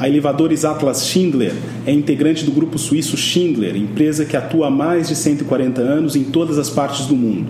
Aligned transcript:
A 0.00 0.08
Elevadores 0.08 0.64
Atlas 0.64 1.08
Schindler 1.08 1.52
é 1.84 1.92
integrante 1.92 2.44
do 2.44 2.52
grupo 2.52 2.78
suíço 2.78 3.16
Schindler, 3.16 3.74
empresa 3.74 4.24
que 4.24 4.36
atua 4.36 4.68
há 4.68 4.70
mais 4.70 5.08
de 5.08 5.16
140 5.16 5.80
anos 5.80 6.14
em 6.14 6.22
todas 6.22 6.56
as 6.56 6.70
partes 6.70 7.06
do 7.06 7.16
mundo. 7.16 7.48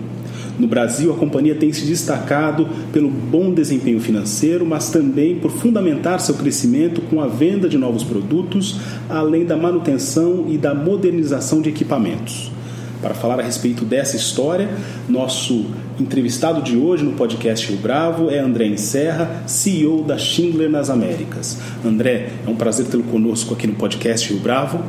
No 0.57 0.67
Brasil, 0.67 1.13
a 1.13 1.15
companhia 1.15 1.53
tem 1.53 1.71
se 1.71 1.85
destacado 1.85 2.67
pelo 2.91 3.07
bom 3.07 3.53
desempenho 3.53 3.99
financeiro, 3.99 4.65
mas 4.65 4.89
também 4.89 5.35
por 5.35 5.51
fundamentar 5.51 6.19
seu 6.19 6.33
crescimento 6.33 7.01
com 7.01 7.21
a 7.21 7.27
venda 7.27 7.69
de 7.69 7.77
novos 7.77 8.03
produtos, 8.03 8.77
além 9.07 9.45
da 9.45 9.55
manutenção 9.55 10.47
e 10.49 10.57
da 10.57 10.73
modernização 10.73 11.61
de 11.61 11.69
equipamentos. 11.69 12.51
Para 12.99 13.13
falar 13.13 13.39
a 13.39 13.43
respeito 13.43 13.85
dessa 13.85 14.15
história, 14.15 14.69
nosso 15.07 15.67
entrevistado 15.99 16.61
de 16.61 16.77
hoje 16.77 17.03
no 17.03 17.11
podcast 17.11 17.67
Rio 17.67 17.77
Bravo 17.77 18.29
é 18.29 18.39
André 18.39 18.67
Encerra, 18.67 19.43
CEO 19.45 20.03
da 20.03 20.17
Schindler 20.17 20.69
nas 20.69 20.89
Américas. 20.89 21.57
André, 21.85 22.29
é 22.45 22.49
um 22.49 22.55
prazer 22.55 22.85
tê-lo 22.85 23.03
conosco 23.03 23.53
aqui 23.53 23.67
no 23.67 23.73
podcast 23.75 24.31
Rio 24.31 24.41
Bravo. 24.41 24.81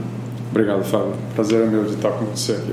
Obrigado, 0.51 0.84
Fábio. 0.84 1.15
Prazer 1.34 1.62
é 1.62 1.67
meu 1.67 1.84
de 1.84 1.95
estar 1.95 2.11
com 2.11 2.27
você 2.27 2.53
aqui. 2.53 2.73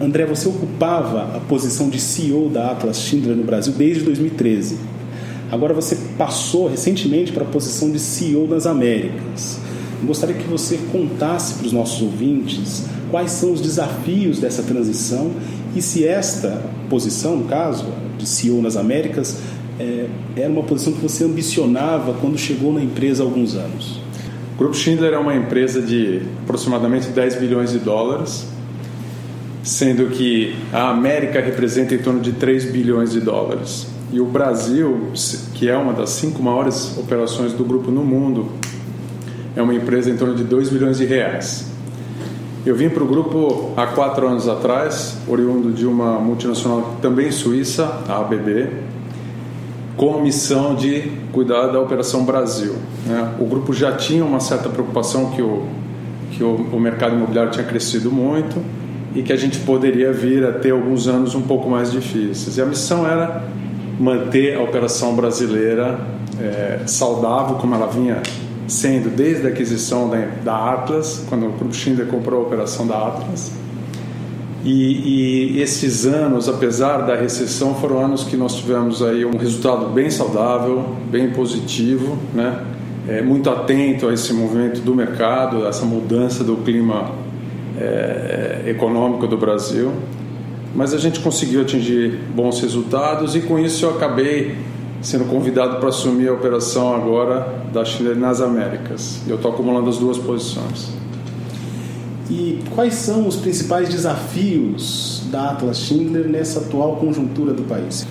André, 0.00 0.24
você 0.24 0.48
ocupava 0.48 1.36
a 1.36 1.40
posição 1.40 1.88
de 1.88 2.00
CEO 2.00 2.48
da 2.48 2.70
Atlas 2.70 3.00
Schindler 3.00 3.36
no 3.36 3.44
Brasil 3.44 3.72
desde 3.72 4.04
2013. 4.04 4.78
Agora 5.50 5.74
você 5.74 5.96
passou 6.16 6.68
recentemente 6.68 7.32
para 7.32 7.42
a 7.42 7.46
posição 7.46 7.90
de 7.90 7.98
CEO 7.98 8.46
das 8.46 8.66
Américas. 8.66 9.58
Eu 10.00 10.06
gostaria 10.06 10.34
que 10.34 10.48
você 10.48 10.78
contasse 10.90 11.54
para 11.54 11.66
os 11.66 11.72
nossos 11.72 12.00
ouvintes 12.02 12.84
quais 13.10 13.32
são 13.32 13.52
os 13.52 13.60
desafios 13.60 14.38
dessa 14.38 14.62
transição 14.62 15.30
e 15.76 15.82
se 15.82 16.06
esta 16.06 16.62
posição, 16.92 17.38
no 17.38 17.44
caso, 17.46 17.86
de 18.18 18.28
CEO 18.28 18.60
nas 18.60 18.76
Américas, 18.76 19.38
é, 19.80 20.08
era 20.36 20.50
uma 20.50 20.62
posição 20.62 20.92
que 20.92 21.00
você 21.00 21.24
ambicionava 21.24 22.12
quando 22.20 22.36
chegou 22.36 22.70
na 22.70 22.82
empresa 22.82 23.22
há 23.22 23.26
alguns 23.26 23.54
anos. 23.54 23.98
O 24.54 24.58
Grupo 24.58 24.76
Schindler 24.76 25.14
é 25.14 25.18
uma 25.18 25.34
empresa 25.34 25.80
de 25.80 26.20
aproximadamente 26.42 27.08
10 27.08 27.36
bilhões 27.36 27.72
de 27.72 27.78
dólares, 27.78 28.46
sendo 29.62 30.10
que 30.10 30.54
a 30.70 30.90
América 30.90 31.40
representa 31.40 31.94
em 31.94 31.98
torno 31.98 32.20
de 32.20 32.32
3 32.32 32.70
bilhões 32.70 33.12
de 33.12 33.20
dólares. 33.20 33.86
E 34.12 34.20
o 34.20 34.26
Brasil, 34.26 35.12
que 35.54 35.70
é 35.70 35.76
uma 35.76 35.94
das 35.94 36.10
cinco 36.10 36.42
maiores 36.42 36.98
operações 36.98 37.54
do 37.54 37.64
grupo 37.64 37.90
no 37.90 38.04
mundo, 38.04 38.50
é 39.56 39.62
uma 39.62 39.74
empresa 39.74 40.10
em 40.10 40.16
torno 40.18 40.34
de 40.34 40.44
2 40.44 40.68
bilhões 40.68 40.98
de 40.98 41.06
reais. 41.06 41.72
Eu 42.64 42.76
vim 42.76 42.88
para 42.88 43.02
o 43.02 43.06
grupo 43.06 43.72
há 43.76 43.88
quatro 43.88 44.28
anos 44.28 44.48
atrás, 44.48 45.18
oriundo 45.26 45.72
de 45.72 45.84
uma 45.84 46.20
multinacional 46.20 46.94
também 47.02 47.32
suíça, 47.32 48.04
a 48.08 48.20
ABB, 48.20 48.68
com 49.96 50.14
a 50.14 50.22
missão 50.22 50.76
de 50.76 51.10
cuidar 51.32 51.66
da 51.66 51.80
Operação 51.80 52.24
Brasil. 52.24 52.76
Né? 53.04 53.34
O 53.40 53.46
grupo 53.46 53.72
já 53.72 53.96
tinha 53.96 54.24
uma 54.24 54.38
certa 54.38 54.68
preocupação 54.68 55.30
que, 55.30 55.42
o, 55.42 55.64
que 56.30 56.44
o, 56.44 56.54
o 56.72 56.78
mercado 56.78 57.16
imobiliário 57.16 57.50
tinha 57.50 57.64
crescido 57.64 58.12
muito 58.12 58.62
e 59.12 59.22
que 59.22 59.32
a 59.32 59.36
gente 59.36 59.58
poderia 59.58 60.12
vir 60.12 60.46
a 60.46 60.52
ter 60.52 60.70
alguns 60.70 61.08
anos 61.08 61.34
um 61.34 61.42
pouco 61.42 61.68
mais 61.68 61.90
difíceis. 61.90 62.58
E 62.58 62.62
a 62.62 62.66
missão 62.66 63.04
era 63.04 63.42
manter 63.98 64.56
a 64.56 64.62
operação 64.62 65.16
brasileira 65.16 65.98
é, 66.40 66.82
saudável, 66.86 67.56
como 67.56 67.74
ela 67.74 67.88
vinha 67.88 68.22
sendo 68.68 69.14
desde 69.14 69.46
a 69.46 69.50
aquisição 69.50 70.08
da, 70.08 70.26
da 70.44 70.72
Atlas, 70.72 71.24
quando 71.28 71.46
o 71.46 71.52
Grupo 71.52 71.74
Schindler 71.74 72.06
comprou 72.06 72.40
a 72.40 72.46
operação 72.46 72.86
da 72.86 72.96
Atlas. 72.96 73.52
E, 74.64 75.54
e, 75.54 75.60
esses 75.60 76.06
anos, 76.06 76.48
apesar 76.48 76.98
da 76.98 77.16
recessão, 77.16 77.74
foram 77.74 78.04
anos 78.04 78.22
que 78.22 78.36
nós 78.36 78.54
tivemos 78.54 79.02
aí 79.02 79.24
um 79.24 79.36
resultado 79.36 79.86
bem 79.86 80.08
saudável, 80.08 80.94
bem 81.10 81.30
positivo, 81.30 82.16
né? 82.32 82.64
É, 83.08 83.20
muito 83.20 83.50
atento 83.50 84.08
a 84.08 84.14
esse 84.14 84.32
movimento 84.32 84.80
do 84.80 84.94
mercado, 84.94 85.64
a 85.66 85.68
essa 85.68 85.84
mudança 85.84 86.44
do 86.44 86.58
clima 86.58 87.10
é, 87.76 88.62
econômico 88.68 89.26
do 89.26 89.36
Brasil. 89.36 89.92
Mas 90.72 90.94
a 90.94 90.98
gente 90.98 91.18
conseguiu 91.18 91.62
atingir 91.62 92.20
bons 92.32 92.60
resultados 92.60 93.34
e 93.34 93.40
com 93.40 93.58
isso 93.58 93.84
eu 93.84 93.90
acabei 93.90 94.54
sendo 95.02 95.24
convidado 95.24 95.78
para 95.78 95.88
assumir 95.88 96.28
a 96.28 96.32
operação 96.32 96.94
agora 96.94 97.52
da 97.72 97.84
Schindler 97.84 98.16
nas 98.16 98.40
Américas. 98.40 99.20
Eu 99.26 99.36
estou 99.36 99.52
acumulando 99.52 99.90
as 99.90 99.98
duas 99.98 100.16
posições. 100.16 100.92
E 102.30 102.62
quais 102.74 102.94
são 102.94 103.26
os 103.26 103.36
principais 103.36 103.88
desafios 103.88 105.24
da 105.30 105.50
Atlas 105.50 105.78
Schindler 105.78 106.28
nessa 106.28 106.60
atual 106.60 106.96
conjuntura 106.96 107.52
do 107.52 107.64
país? 107.64 108.06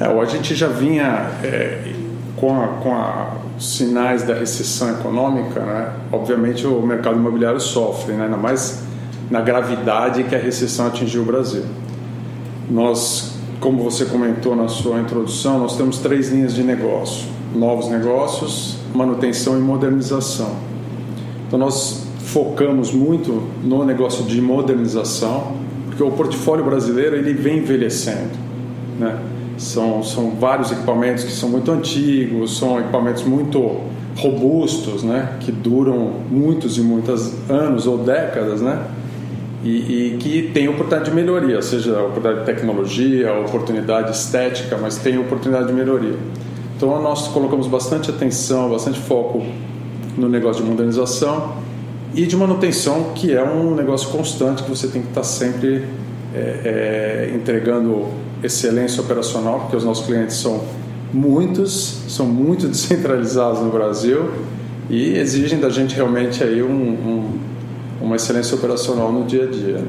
É, 0.00 0.06
a 0.06 0.24
gente 0.24 0.54
já 0.54 0.66
vinha 0.66 1.30
é, 1.44 1.92
com, 2.36 2.58
a, 2.58 2.68
com 2.82 2.94
a, 2.94 3.36
os 3.58 3.76
sinais 3.76 4.22
da 4.22 4.34
recessão 4.34 4.90
econômica, 4.90 5.60
né? 5.60 5.92
obviamente 6.10 6.66
o 6.66 6.80
mercado 6.80 7.16
imobiliário 7.16 7.60
sofre, 7.60 8.14
né? 8.14 8.24
ainda 8.24 8.38
mais 8.38 8.82
na 9.30 9.42
gravidade 9.42 10.24
que 10.24 10.34
a 10.34 10.38
recessão 10.38 10.86
atingiu 10.86 11.22
o 11.22 11.24
Brasil. 11.26 11.64
Nós 12.68 13.39
como 13.60 13.82
você 13.82 14.06
comentou 14.06 14.56
na 14.56 14.68
sua 14.68 15.00
introdução, 15.00 15.58
nós 15.58 15.76
temos 15.76 15.98
três 15.98 16.30
linhas 16.30 16.54
de 16.54 16.62
negócio: 16.62 17.28
novos 17.54 17.88
negócios, 17.88 18.78
manutenção 18.94 19.58
e 19.58 19.60
modernização. 19.60 20.56
Então 21.46 21.58
nós 21.58 22.06
focamos 22.20 22.92
muito 22.92 23.42
no 23.62 23.84
negócio 23.84 24.24
de 24.24 24.40
modernização, 24.40 25.52
porque 25.86 26.02
o 26.02 26.10
portfólio 26.10 26.64
brasileiro 26.64 27.16
ele 27.16 27.34
vem 27.34 27.58
envelhecendo, 27.58 28.30
né? 28.98 29.18
São, 29.58 30.02
são 30.02 30.30
vários 30.30 30.72
equipamentos 30.72 31.22
que 31.22 31.32
são 31.32 31.50
muito 31.50 31.70
antigos, 31.70 32.56
são 32.56 32.80
equipamentos 32.80 33.24
muito 33.24 33.78
robustos, 34.16 35.02
né? 35.02 35.36
Que 35.40 35.52
duram 35.52 36.12
muitos 36.30 36.78
e 36.78 36.80
muitos 36.80 37.34
anos 37.50 37.86
ou 37.86 37.98
décadas, 37.98 38.62
né? 38.62 38.82
E, 39.62 39.68
e, 39.68 40.16
que 40.18 40.50
tem 40.54 40.68
oportunidade 40.68 41.10
de 41.10 41.14
melhoria, 41.14 41.60
seja 41.60 42.00
oportunidade 42.00 42.40
de 42.40 42.46
tecnologia, 42.46 43.32
oportunidade 43.34 44.12
estética, 44.12 44.78
mas 44.78 44.96
tem 44.96 45.18
oportunidade 45.18 45.66
de 45.66 45.72
melhoria. 45.72 46.16
Então 46.76 47.02
nós 47.02 47.28
colocamos 47.28 47.66
bastante 47.66 48.10
atenção, 48.10 48.70
bastante 48.70 48.98
foco 48.98 49.44
no 50.16 50.28
negócio 50.28 50.64
de 50.64 50.70
modernização 50.70 51.56
e 52.14 52.26
de 52.26 52.36
manutenção, 52.36 53.12
que 53.14 53.32
é 53.34 53.44
um 53.44 53.74
negócio 53.74 54.08
constante 54.08 54.62
que 54.62 54.70
você 54.70 54.88
tem 54.88 55.02
que 55.02 55.08
estar 55.08 55.24
sempre 55.24 55.84
é, 56.34 57.28
é, 57.28 57.32
entregando 57.34 58.06
excelência 58.42 59.02
operacional, 59.02 59.60
porque 59.60 59.76
os 59.76 59.84
nossos 59.84 60.06
clientes 60.06 60.36
são 60.36 60.64
muitos, 61.12 62.02
são 62.08 62.24
muito 62.24 62.66
descentralizados 62.68 63.60
no 63.60 63.70
Brasil 63.70 64.30
e 64.88 65.18
exigem 65.18 65.60
da 65.60 65.68
gente 65.68 65.94
realmente 65.94 66.42
aí 66.42 66.62
um, 66.62 66.72
um 66.72 67.49
uma 68.10 68.16
excelência 68.16 68.56
operacional 68.56 69.12
no 69.12 69.24
dia 69.24 69.44
a 69.44 69.46
dia. 69.46 69.84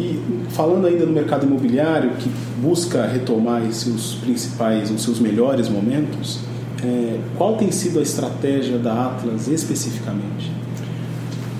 E 0.00 0.20
falando 0.50 0.86
ainda 0.86 1.06
no 1.06 1.12
mercado 1.12 1.46
imobiliário, 1.46 2.10
que 2.18 2.28
busca 2.60 3.06
retomar 3.06 3.62
os 3.62 3.76
seus 3.76 4.14
principais, 4.16 4.90
os 4.90 5.02
seus 5.02 5.20
melhores 5.20 5.68
momentos, 5.68 6.40
é, 6.82 7.20
qual 7.38 7.56
tem 7.56 7.70
sido 7.70 8.00
a 8.00 8.02
estratégia 8.02 8.78
da 8.78 9.06
Atlas 9.06 9.46
especificamente? 9.46 10.50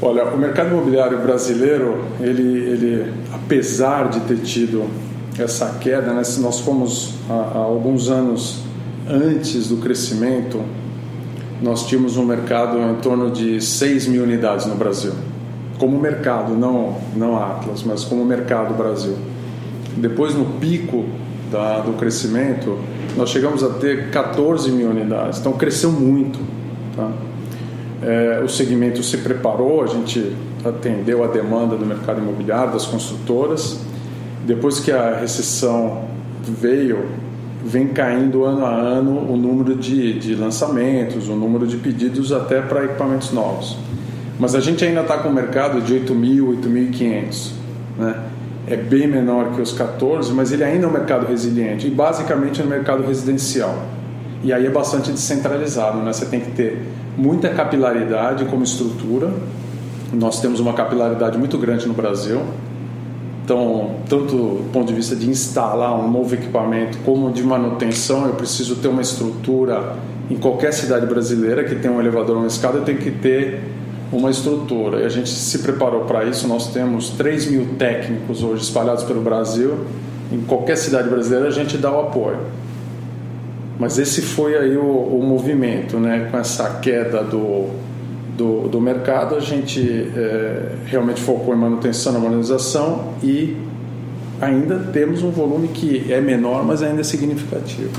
Olha, 0.00 0.24
o 0.24 0.36
mercado 0.36 0.70
imobiliário 0.72 1.20
brasileiro, 1.20 2.04
ele, 2.18 2.42
ele 2.42 3.14
apesar 3.32 4.08
de 4.08 4.20
ter 4.20 4.38
tido 4.38 4.90
essa 5.38 5.78
queda, 5.78 6.12
né, 6.12 6.22
nós 6.38 6.58
fomos 6.58 7.14
há, 7.30 7.34
há 7.54 7.58
alguns 7.58 8.10
anos 8.10 8.58
antes 9.08 9.68
do 9.68 9.76
crescimento 9.76 10.60
nós 11.62 11.86
tínhamos 11.86 12.16
um 12.16 12.24
mercado 12.24 12.76
em 12.78 12.96
torno 12.96 13.30
de 13.30 13.60
6 13.60 14.08
mil 14.08 14.24
unidades 14.24 14.66
no 14.66 14.74
Brasil. 14.74 15.12
Como 15.78 15.98
mercado, 15.98 16.54
não, 16.54 16.98
não 17.16 17.36
Atlas, 17.36 17.84
mas 17.84 18.04
como 18.04 18.24
mercado 18.24 18.74
Brasil. 18.74 19.16
Depois, 19.96 20.34
no 20.34 20.44
pico 20.58 21.04
da, 21.50 21.80
do 21.80 21.92
crescimento, 21.92 22.78
nós 23.16 23.30
chegamos 23.30 23.62
a 23.62 23.68
ter 23.68 24.10
14 24.10 24.70
mil 24.72 24.88
unidades. 24.88 25.38
Então, 25.38 25.52
cresceu 25.52 25.92
muito. 25.92 26.38
Tá? 26.96 27.10
É, 28.02 28.42
o 28.44 28.48
segmento 28.48 29.02
se 29.02 29.18
preparou, 29.18 29.82
a 29.82 29.86
gente 29.86 30.34
atendeu 30.64 31.22
a 31.22 31.28
demanda 31.28 31.76
do 31.76 31.86
mercado 31.86 32.20
imobiliário, 32.20 32.72
das 32.72 32.86
construtoras. 32.86 33.78
Depois 34.44 34.80
que 34.80 34.90
a 34.90 35.16
recessão 35.16 36.04
veio, 36.42 37.06
vem 37.64 37.88
caindo 37.88 38.44
ano 38.44 38.64
a 38.66 38.70
ano 38.70 39.30
o 39.30 39.36
número 39.36 39.76
de, 39.76 40.18
de 40.18 40.34
lançamentos, 40.34 41.28
o 41.28 41.34
número 41.34 41.66
de 41.66 41.76
pedidos 41.76 42.32
até 42.32 42.60
para 42.60 42.84
equipamentos 42.84 43.32
novos. 43.32 43.76
Mas 44.38 44.54
a 44.54 44.60
gente 44.60 44.84
ainda 44.84 45.02
está 45.02 45.18
com 45.18 45.28
um 45.28 45.32
mercado 45.32 45.80
de 45.80 45.94
8.000, 45.94 46.60
8.500. 46.60 47.50
Né? 47.98 48.20
É 48.66 48.76
bem 48.76 49.06
menor 49.06 49.52
que 49.52 49.60
os 49.60 49.72
14, 49.72 50.32
mas 50.32 50.52
ele 50.52 50.64
ainda 50.64 50.86
é 50.86 50.88
um 50.88 50.92
mercado 50.92 51.26
resiliente 51.26 51.86
e 51.86 51.90
basicamente 51.90 52.60
é 52.60 52.64
um 52.64 52.68
mercado 52.68 53.02
residencial. 53.04 53.76
E 54.42 54.52
aí 54.52 54.66
é 54.66 54.70
bastante 54.70 55.12
descentralizado, 55.12 55.98
né? 55.98 56.12
Você 56.12 56.26
tem 56.26 56.40
que 56.40 56.50
ter 56.50 56.82
muita 57.16 57.48
capilaridade 57.50 58.44
como 58.46 58.64
estrutura. 58.64 59.32
Nós 60.12 60.40
temos 60.40 60.58
uma 60.58 60.72
capilaridade 60.72 61.38
muito 61.38 61.56
grande 61.58 61.86
no 61.86 61.94
Brasil. 61.94 62.42
Então, 63.44 63.96
tanto 64.08 64.36
do 64.36 64.70
ponto 64.72 64.86
de 64.86 64.94
vista 64.94 65.16
de 65.16 65.28
instalar 65.28 65.98
um 65.98 66.10
novo 66.10 66.34
equipamento 66.34 66.98
como 67.04 67.30
de 67.32 67.42
manutenção, 67.42 68.26
eu 68.26 68.34
preciso 68.34 68.76
ter 68.76 68.88
uma 68.88 69.02
estrutura 69.02 69.96
em 70.30 70.36
qualquer 70.36 70.72
cidade 70.72 71.06
brasileira 71.06 71.64
que 71.64 71.74
tenha 71.74 71.92
um 71.92 72.00
elevador 72.00 72.36
ou 72.36 72.42
uma 72.42 72.46
escada, 72.46 72.80
tem 72.80 72.96
que 72.96 73.10
ter 73.10 73.60
uma 74.12 74.30
estrutura. 74.30 75.00
E 75.00 75.04
a 75.04 75.08
gente 75.08 75.28
se 75.28 75.58
preparou 75.58 76.04
para 76.04 76.24
isso. 76.24 76.46
Nós 76.46 76.72
temos 76.72 77.10
3 77.10 77.50
mil 77.50 77.66
técnicos 77.78 78.42
hoje 78.42 78.62
espalhados 78.62 79.02
pelo 79.02 79.20
Brasil. 79.20 79.86
Em 80.30 80.40
qualquer 80.42 80.76
cidade 80.76 81.08
brasileira 81.08 81.48
a 81.48 81.50
gente 81.50 81.76
dá 81.76 81.90
o 81.90 82.00
apoio. 82.00 82.38
Mas 83.78 83.98
esse 83.98 84.22
foi 84.22 84.56
aí 84.56 84.76
o, 84.76 84.82
o 84.82 85.22
movimento, 85.22 85.98
né? 85.98 86.28
Com 86.30 86.38
essa 86.38 86.78
queda 86.80 87.24
do, 87.24 87.70
do, 88.36 88.68
do 88.68 88.80
mercado, 88.80 89.34
a 89.34 89.40
gente 89.40 89.80
é, 90.16 90.72
realmente 90.86 91.20
focou 91.20 91.54
em 91.54 91.58
manutenção, 91.58 92.12
na 92.12 92.18
modernização 92.18 93.14
e 93.22 93.56
ainda 94.40 94.78
temos 94.78 95.22
um 95.22 95.30
volume 95.30 95.68
que 95.68 96.12
é 96.12 96.20
menor, 96.20 96.64
mas 96.64 96.82
ainda 96.82 97.00
é 97.00 97.04
significativo. 97.04 97.90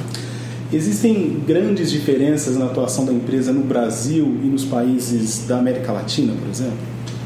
Existem 0.72 1.42
grandes 1.46 1.92
diferenças 1.92 2.58
na 2.58 2.66
atuação 2.66 3.06
da 3.06 3.14
empresa 3.14 3.54
no 3.54 3.62
Brasil 3.62 4.26
e 4.44 4.48
nos 4.48 4.66
países 4.66 5.46
da 5.48 5.60
América 5.60 5.92
Latina, 5.92 6.34
por 6.34 6.50
exemplo? 6.50 6.78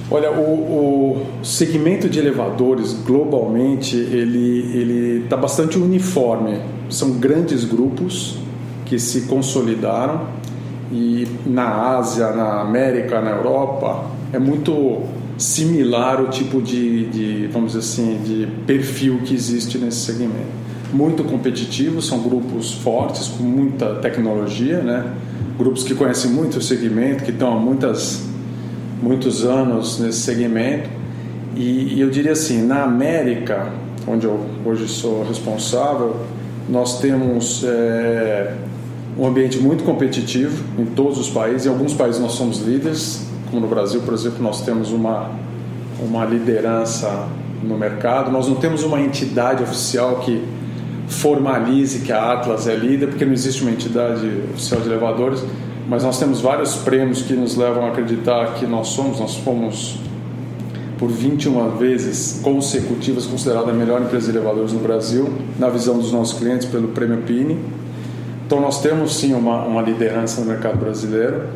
Olha, 0.10 0.32
o, 0.32 1.22
o 1.42 1.46
segmento 1.46 2.10
de 2.10 2.20
elevadores 2.20 2.94
globalmente 2.94 3.96
ele 3.96 4.78
ele 4.78 5.24
está 5.24 5.36
bastante 5.36 5.78
uniforme. 5.78 6.60
São 6.90 7.12
grandes 7.12 7.66
grupos 7.66 8.38
que 8.86 8.98
se 9.00 9.22
consolidaram 9.22 10.28
e 10.92 11.28
na 11.46 11.98
Ásia, 11.98 12.32
na 12.32 12.62
América, 12.62 13.22
na 13.22 13.32
Europa 13.32 14.06
é 14.32 14.40
muito 14.40 15.04
similar 15.38 16.22
o 16.22 16.28
tipo 16.28 16.62
de, 16.62 17.06
de 17.08 17.48
vamos 17.48 17.74
dizer 17.74 17.80
assim 17.80 18.20
de 18.24 18.48
perfil 18.66 19.20
que 19.24 19.34
existe 19.34 19.78
nesse 19.78 19.98
segmento 19.98 20.68
muito 20.92 21.24
competitivos, 21.24 22.08
são 22.08 22.22
grupos 22.22 22.74
fortes, 22.74 23.28
com 23.28 23.44
muita 23.44 23.96
tecnologia, 23.96 24.82
né? 24.82 25.06
grupos 25.58 25.84
que 25.84 25.96
conhecem 25.96 26.32
muito 26.32 26.58
o 26.58 26.62
segmento, 26.62 27.24
que 27.24 27.32
estão 27.32 27.58
há 27.58 27.60
muitas, 27.60 28.24
muitos 29.02 29.44
anos 29.44 30.00
nesse 30.00 30.20
segmento. 30.20 30.90
E, 31.56 31.96
e 31.96 32.02
eu 32.02 32.10
diria 32.10 32.34
assim, 32.34 32.66
na 32.66 32.84
América, 32.84 33.72
onde 34.08 34.26
eu 34.26 34.40
hoje 34.64 34.88
sou 34.88 35.24
responsável, 35.24 36.16
nós 36.70 37.00
temos 37.00 37.64
é, 37.66 38.54
um 39.18 39.26
ambiente 39.26 39.60
muito 39.60 39.84
competitivo 39.84 40.64
em 40.78 40.86
todos 40.86 41.18
os 41.18 41.30
países. 41.30 41.66
Em 41.66 41.70
alguns 41.70 41.94
países 41.94 42.22
nós 42.22 42.34
somos 42.34 42.60
líderes, 42.60 43.26
como 43.50 43.62
no 43.62 43.68
Brasil, 43.68 44.02
por 44.02 44.14
exemplo, 44.14 44.44
nós 44.44 44.62
temos 44.62 44.92
uma, 44.92 45.32
uma 46.00 46.26
liderança 46.26 47.28
no 47.64 47.78
mercado. 47.78 48.32
Nós 48.32 48.48
não 48.48 48.56
temos 48.56 48.84
uma 48.84 49.02
entidade 49.02 49.64
oficial 49.64 50.18
que 50.18 50.44
formalize 51.08 52.00
que 52.00 52.12
a 52.12 52.34
Atlas 52.34 52.68
é 52.68 52.76
líder, 52.76 53.08
porque 53.08 53.26
não 53.26 53.34
existe 53.34 53.62
uma 53.62 53.72
entidade 53.72 54.30
oficial 54.54 54.82
de 54.82 54.88
elevadores, 54.88 55.44
mas 55.88 56.04
nós 56.04 56.20
temos 56.20 56.42
vários 56.42 56.76
prêmios 56.76 57.22
que 57.22 57.34
nos 57.34 57.56
levam 57.56 57.86
a 57.86 57.90
acreditar 57.90 58.56
que 58.56 58.66
nós 58.66 58.90
somos, 58.90 59.20
nós 59.20 59.36
fomos 59.38 60.00
por 61.00 61.10
21 61.10 61.78
vezes 61.78 62.42
consecutivas 62.44 63.26
considerada 63.26 63.72
a 63.72 63.74
melhor 63.74 64.02
empresa 64.02 64.32
de 64.32 64.38
elevadores 64.38 64.74
no 64.74 64.80
Brasil, 64.80 65.32
na 65.58 65.70
visão 65.70 65.98
dos 65.98 66.12
nossos 66.12 66.38
clientes 66.38 66.68
pelo 66.68 66.90
Prêmio 66.90 67.20
Pini. 67.20 67.58
Então 68.48 68.62
nós 68.62 68.82
temos 68.82 69.18
sim 69.18 69.34
uma, 69.34 69.66
uma 69.66 69.82
liderança 69.82 70.40
no 70.40 70.48
mercado 70.48 70.78
brasileiro. 70.78 71.50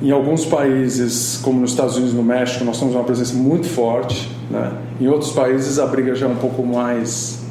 Em 0.00 0.10
alguns 0.10 0.46
países, 0.46 1.38
como 1.42 1.60
nos 1.60 1.72
Estados 1.72 1.96
Unidos 1.96 2.14
e 2.14 2.16
no 2.16 2.22
México, 2.22 2.64
nós 2.64 2.78
temos 2.78 2.94
uma 2.94 3.04
presença 3.04 3.34
muito 3.34 3.68
forte. 3.68 4.30
Né? 4.50 4.72
Em 4.98 5.08
outros 5.08 5.30
países 5.32 5.78
a 5.78 5.84
briga 5.84 6.14
já 6.14 6.24
é 6.24 6.28
um 6.30 6.36
pouco 6.36 6.66
mais 6.66 7.42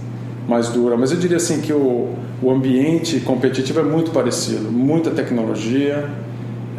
mais 0.47 0.69
dura. 0.69 0.97
Mas 0.97 1.11
eu 1.11 1.17
diria 1.17 1.37
assim 1.37 1.61
que 1.61 1.71
o, 1.71 2.09
o 2.41 2.49
ambiente 2.49 3.19
competitivo 3.19 3.81
é 3.81 3.83
muito 3.83 4.09
parecido, 4.09 4.71
muita 4.71 5.11
tecnologia, 5.11 6.09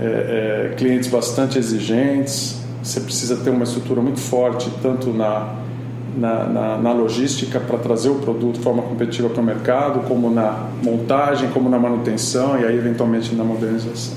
é, 0.00 0.72
é, 0.72 0.74
clientes 0.76 1.08
bastante 1.08 1.56
exigentes. 1.56 2.60
Você 2.82 2.98
precisa 2.98 3.36
ter 3.36 3.50
uma 3.50 3.62
estrutura 3.62 4.00
muito 4.02 4.18
forte, 4.18 4.68
tanto 4.82 5.10
na, 5.10 5.54
na, 6.16 6.44
na, 6.44 6.78
na 6.78 6.92
logística 6.92 7.58
para 7.58 7.78
trazer 7.78 8.10
o 8.10 8.16
produto 8.16 8.54
de 8.54 8.60
forma 8.60 8.82
competitiva 8.82 9.28
para 9.30 9.40
o 9.40 9.44
mercado, 9.44 10.00
como 10.06 10.30
na 10.30 10.68
montagem, 10.82 11.50
como 11.50 11.68
na 11.68 11.78
manutenção 11.78 12.58
e 12.60 12.64
aí 12.64 12.76
eventualmente 12.76 13.34
na 13.34 13.44
modernização. 13.44 14.16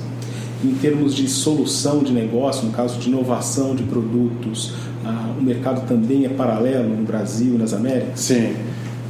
Em 0.63 0.73
termos 0.73 1.13
de 1.13 1.27
solução 1.27 1.99
de 1.99 2.11
negócio, 2.11 2.65
no 2.65 2.71
caso 2.71 2.99
de 2.99 3.09
inovação 3.09 3.75
de 3.75 3.83
produtos, 3.83 4.73
ah, 5.05 5.33
o 5.37 5.43
mercado 5.43 5.87
também 5.87 6.25
é 6.25 6.29
paralelo 6.29 6.89
no 6.89 7.03
Brasil 7.03 7.55
e 7.55 7.57
nas 7.57 7.73
Américas? 7.73 8.19
Sim. 8.19 8.55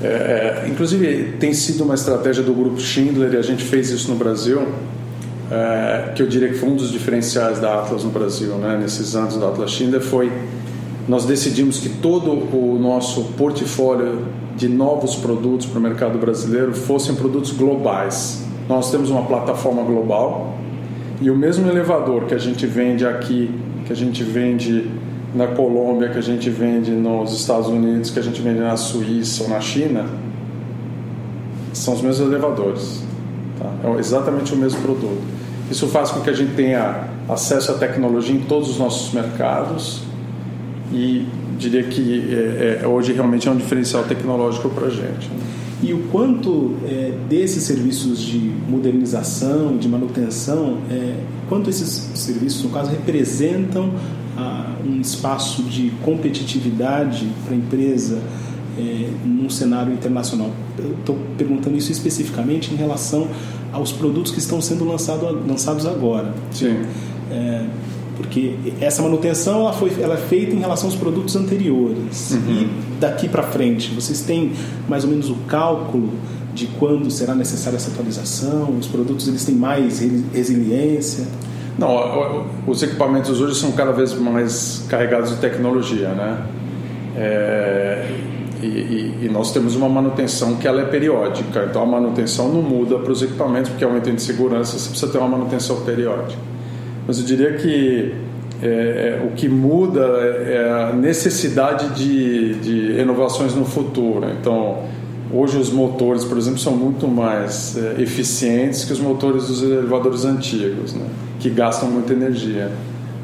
É, 0.01 0.65
é, 0.65 0.69
inclusive, 0.69 1.37
tem 1.39 1.53
sido 1.53 1.83
uma 1.83 1.95
estratégia 1.95 2.43
do 2.43 2.53
grupo 2.53 2.79
Schindler, 2.79 3.33
e 3.33 3.37
a 3.37 3.41
gente 3.41 3.63
fez 3.63 3.89
isso 3.89 4.11
no 4.11 4.17
Brasil, 4.17 4.67
é, 5.49 6.11
que 6.15 6.21
eu 6.21 6.27
diria 6.27 6.49
que 6.49 6.55
foi 6.55 6.69
um 6.69 6.75
dos 6.75 6.91
diferenciais 6.91 7.59
da 7.59 7.79
Atlas 7.79 8.03
no 8.03 8.09
Brasil, 8.09 8.55
né, 8.55 8.77
nesses 8.81 9.15
anos 9.15 9.37
da 9.37 9.47
Atlas 9.47 9.71
Schindler, 9.71 10.01
foi 10.01 10.31
nós 11.07 11.25
decidimos 11.25 11.79
que 11.79 11.89
todo 11.89 12.31
o 12.31 12.79
nosso 12.79 13.25
portfólio 13.37 14.25
de 14.55 14.67
novos 14.67 15.15
produtos 15.15 15.67
para 15.67 15.77
o 15.77 15.81
mercado 15.81 16.17
brasileiro 16.17 16.73
fossem 16.73 17.13
produtos 17.13 17.51
globais. 17.51 18.43
Nós 18.67 18.89
temos 18.89 19.11
uma 19.11 19.23
plataforma 19.23 19.83
global 19.83 20.55
e 21.21 21.29
o 21.29 21.35
mesmo 21.35 21.69
elevador 21.69 22.25
que 22.25 22.33
a 22.33 22.37
gente 22.39 22.65
vende 22.65 23.05
aqui, 23.05 23.51
que 23.85 23.93
a 23.93 23.95
gente 23.95 24.23
vende 24.23 24.89
na 25.35 25.47
Colômbia, 25.47 26.09
que 26.09 26.17
a 26.17 26.21
gente 26.21 26.49
vende 26.49 26.91
nos 26.91 27.33
Estados 27.33 27.67
Unidos, 27.67 28.09
que 28.09 28.17
a 28.17 28.23
gente 28.23 28.41
vende 28.41 28.59
na 28.59 28.75
Suíça 28.75 29.43
ou 29.43 29.49
na 29.49 29.61
China, 29.61 30.05
são 31.73 31.93
os 31.93 32.01
mesmos 32.01 32.27
elevadores. 32.27 33.03
Tá? 33.59 33.71
É 33.83 33.99
exatamente 33.99 34.53
o 34.53 34.57
mesmo 34.57 34.81
produto. 34.81 35.21
Isso 35.69 35.87
faz 35.87 36.09
com 36.09 36.21
que 36.21 36.29
a 36.29 36.33
gente 36.33 36.55
tenha 36.55 37.09
acesso 37.29 37.71
à 37.73 37.75
tecnologia 37.75 38.33
em 38.33 38.39
todos 38.39 38.69
os 38.69 38.79
nossos 38.79 39.13
mercados 39.13 40.01
e 40.91 41.25
diria 41.57 41.83
que 41.83 42.23
é, 42.29 42.81
é, 42.83 42.87
hoje 42.87 43.13
realmente 43.13 43.47
é 43.47 43.51
um 43.51 43.57
diferencial 43.57 44.03
tecnológico 44.03 44.69
para 44.69 44.87
a 44.87 44.89
gente. 44.89 45.27
Né? 45.29 45.39
E 45.83 45.93
o 45.93 45.99
quanto 46.11 46.73
é, 46.87 47.13
desses 47.29 47.63
serviços 47.63 48.21
de 48.21 48.39
modernização, 48.67 49.77
de 49.77 49.87
manutenção, 49.87 50.79
é, 50.89 51.15
quanto 51.49 51.69
esses 51.69 52.09
serviços, 52.15 52.63
no 52.63 52.69
caso, 52.69 52.91
representam 52.91 53.91
um 54.85 54.99
espaço 54.99 55.63
de 55.63 55.91
competitividade 56.03 57.25
para 57.45 57.53
a 57.53 57.57
empresa 57.57 58.21
é, 58.77 59.09
num 59.23 59.49
cenário 59.49 59.93
internacional. 59.93 60.51
Estou 60.99 61.17
perguntando 61.37 61.77
isso 61.77 61.91
especificamente 61.91 62.73
em 62.73 62.75
relação 62.75 63.27
aos 63.71 63.91
produtos 63.91 64.31
que 64.31 64.39
estão 64.39 64.61
sendo 64.61 64.85
lançado, 64.85 65.25
lançados 65.47 65.85
agora. 65.85 66.33
Sim. 66.51 66.81
É, 67.31 67.65
porque 68.17 68.55
essa 68.79 69.01
manutenção 69.01 69.61
ela 69.61 69.73
foi 69.73 69.91
ela 70.01 70.15
é 70.15 70.17
feita 70.17 70.55
em 70.55 70.59
relação 70.59 70.89
aos 70.89 70.95
produtos 70.95 71.35
anteriores 71.35 72.31
uhum. 72.31 72.51
e 72.51 72.69
daqui 72.99 73.27
para 73.27 73.43
frente 73.43 73.91
vocês 73.93 74.21
têm 74.21 74.53
mais 74.87 75.03
ou 75.03 75.09
menos 75.09 75.29
o 75.29 75.35
cálculo 75.47 76.09
de 76.53 76.67
quando 76.79 77.11
será 77.11 77.35
necessária 77.35 77.75
essa 77.77 77.91
atualização 77.91 78.71
os 78.79 78.87
produtos 78.87 79.27
eles 79.27 79.43
têm 79.43 79.55
mais 79.55 79.99
resiliência 80.33 81.25
não, 81.77 82.45
os 82.65 82.81
equipamentos 82.81 83.41
hoje 83.41 83.55
são 83.55 83.73
cada 83.73 83.91
vez 83.91 84.13
mais 84.13 84.85
carregados 84.87 85.31
de 85.31 85.37
tecnologia, 85.37 86.09
né? 86.09 86.45
É, 87.17 88.09
e, 88.61 88.65
e, 88.65 89.19
e, 89.23 89.29
nós 89.29 89.51
temos 89.51 89.75
uma 89.75 89.89
manutenção 89.89 90.55
que 90.55 90.67
ela 90.67 90.81
é 90.81 90.85
periódica. 90.85 91.67
Então 91.69 91.83
a 91.83 91.85
manutenção 91.85 92.49
não 92.49 92.61
muda 92.61 92.97
para 92.99 93.11
os 93.11 93.21
equipamentos 93.21 93.69
porque 93.69 93.83
é 93.83 93.87
um 93.87 93.97
item 93.97 94.15
de 94.15 94.21
segurança. 94.21 94.77
Você 94.77 94.89
precisa 94.89 95.11
ter 95.11 95.17
uma 95.17 95.27
manutenção 95.27 95.81
periódica. 95.81 96.41
Mas 97.07 97.19
eu 97.19 97.25
diria 97.25 97.53
que 97.53 98.13
é, 98.61 98.67
é, 98.67 99.25
o 99.25 99.35
que 99.35 99.47
muda 99.47 100.01
é 100.01 100.89
a 100.89 100.93
necessidade 100.93 101.89
de, 101.89 102.55
de 102.55 103.01
inovações 103.01 103.53
no 103.53 103.65
futuro. 103.65 104.27
Então 104.39 104.83
Hoje 105.33 105.57
os 105.57 105.71
motores, 105.71 106.23
por 106.23 106.37
exemplo, 106.37 106.59
são 106.59 106.75
muito 106.75 107.07
mais 107.07 107.75
é, 107.75 108.01
eficientes 108.01 108.85
que 108.85 108.93
os 108.93 108.99
motores 108.99 109.47
dos 109.47 109.63
elevadores 109.63 110.23
antigos, 110.23 110.93
né? 110.93 111.05
que 111.39 111.49
gastam 111.49 111.89
muita 111.89 112.13
energia. 112.13 112.71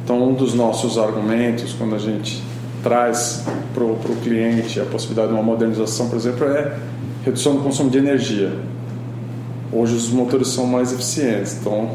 Então, 0.03 0.29
um 0.29 0.33
dos 0.33 0.55
nossos 0.55 0.97
argumentos, 0.97 1.73
quando 1.73 1.93
a 1.95 1.99
gente 1.99 2.41
traz 2.81 3.45
para 3.73 3.83
o 3.83 3.97
cliente 4.23 4.79
a 4.79 4.85
possibilidade 4.85 5.29
de 5.29 5.35
uma 5.35 5.43
modernização, 5.43 6.09
por 6.09 6.17
exemplo, 6.17 6.47
é 6.47 6.75
redução 7.23 7.55
do 7.55 7.61
consumo 7.61 7.89
de 7.89 7.99
energia. 7.99 8.51
Hoje 9.71 9.95
os 9.95 10.09
motores 10.09 10.47
são 10.47 10.65
mais 10.65 10.91
eficientes, 10.91 11.59
então 11.61 11.91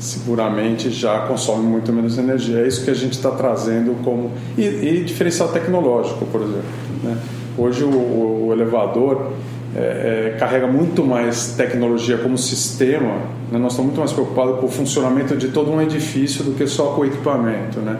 seguramente 0.00 0.90
já 0.90 1.20
consome 1.20 1.66
muito 1.66 1.92
menos 1.92 2.18
energia. 2.18 2.60
É 2.60 2.66
isso 2.66 2.84
que 2.84 2.90
a 2.90 2.94
gente 2.94 3.12
está 3.12 3.30
trazendo 3.30 4.02
como. 4.02 4.32
E, 4.56 4.62
e, 4.62 5.04
diferencial 5.04 5.48
tecnológico, 5.48 6.24
por 6.26 6.40
exemplo. 6.40 6.64
Né? 7.04 7.16
Hoje 7.56 7.84
o, 7.84 8.46
o 8.46 8.52
elevador 8.52 9.32
é, 9.76 10.32
é, 10.34 10.36
carrega 10.38 10.66
muito 10.66 11.04
mais 11.04 11.54
tecnologia 11.56 12.18
como 12.18 12.36
sistema, 12.36 13.18
né? 13.52 13.58
nós 13.58 13.72
estamos 13.72 13.92
muito 13.92 13.98
mais 13.98 14.12
preocupados 14.12 14.58
com 14.58 14.66
o 14.66 14.70
funcionamento 14.70 15.36
de 15.36 15.48
todo 15.48 15.70
um 15.70 15.80
edifício 15.80 16.42
do 16.42 16.52
que 16.52 16.66
só 16.66 16.94
com 16.94 17.02
o 17.02 17.04
equipamento. 17.04 17.78
Né? 17.80 17.96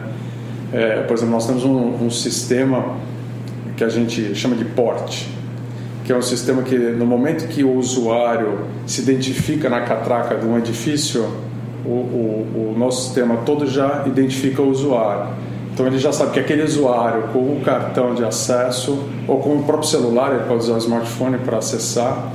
É, 0.73 1.03
por 1.03 1.13
exemplo, 1.13 1.33
nós 1.33 1.45
temos 1.45 1.63
um, 1.63 2.05
um, 2.05 2.09
sistema 2.09 2.97
que 3.77 3.83
a 3.83 3.89
gente 3.89 4.33
chama 4.35 4.55
de 4.55 4.65
porte, 4.65 5.29
que 6.03 6.11
é 6.11 6.15
um 6.15 6.21
sistema 6.21 6.61
que 6.63 6.75
no 6.75 7.05
momento 7.05 7.47
que 7.47 7.63
o 7.63 7.77
usuário 7.77 8.61
se 8.85 9.01
identifica 9.01 9.69
na 9.69 9.81
catraca 9.81 10.35
de 10.35 10.45
um 10.45 10.57
edifício, 10.57 11.25
o, 11.85 11.89
o, 11.89 12.73
o 12.73 12.79
nosso 12.79 13.05
sistema 13.05 13.37
todo 13.45 13.65
já 13.67 14.03
identifica 14.05 14.61
o 14.61 14.69
usuário. 14.69 15.33
Então 15.73 15.87
ele 15.87 15.97
já 15.97 16.11
sabe 16.11 16.31
que 16.31 16.39
aquele 16.39 16.63
usuário 16.63 17.23
com 17.33 17.39
o 17.39 17.61
cartão 17.63 18.13
de 18.13 18.23
acesso 18.23 19.03
ou 19.27 19.39
com 19.39 19.57
o 19.57 19.63
próprio 19.63 19.87
celular, 19.87 20.33
ele 20.33 20.43
pode 20.43 20.63
usar 20.63 20.73
o 20.73 20.77
smartphone 20.77 21.37
para 21.37 21.57
acessar, 21.57 22.31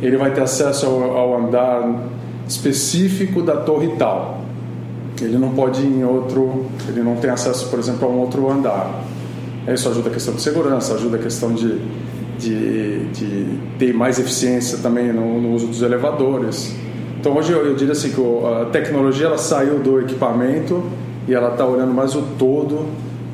ele 0.00 0.16
vai 0.16 0.32
ter 0.32 0.42
acesso 0.42 0.86
ao, 0.86 1.16
ao 1.16 1.38
andar 1.38 2.08
específico 2.46 3.42
da 3.42 3.56
torre 3.56 3.88
tal. 3.98 4.38
Ele 5.20 5.36
não 5.36 5.50
pode 5.50 5.82
ir 5.82 5.86
em 5.86 6.04
outro, 6.04 6.66
ele 6.88 7.02
não 7.02 7.16
tem 7.16 7.30
acesso, 7.30 7.68
por 7.68 7.78
exemplo, 7.78 8.06
a 8.08 8.10
um 8.10 8.20
outro 8.20 8.48
andar. 8.48 9.04
Isso 9.66 9.88
ajuda 9.88 10.08
a 10.08 10.12
questão 10.12 10.34
de 10.34 10.40
segurança, 10.40 10.94
ajuda 10.94 11.16
a 11.16 11.20
questão 11.20 11.52
de, 11.52 11.78
de, 12.38 13.04
de 13.08 13.58
ter 13.78 13.92
mais 13.92 14.18
eficiência 14.18 14.78
também 14.78 15.12
no, 15.12 15.40
no, 15.40 15.52
uso 15.54 15.66
dos 15.66 15.82
elevadores. 15.82 16.74
Então 17.18 17.36
hoje 17.36 17.52
eu, 17.52 17.66
eu 17.66 17.74
diria 17.74 17.92
assim 17.92 18.10
que 18.10 18.20
a 18.20 18.66
tecnologia 18.66 19.26
ela 19.26 19.38
saiu 19.38 19.78
do 19.78 20.00
equipamento 20.00 20.84
e 21.26 21.34
ela 21.34 21.50
está 21.50 21.66
olhando 21.66 21.92
mais 21.92 22.14
o 22.14 22.22
todo 22.38 22.86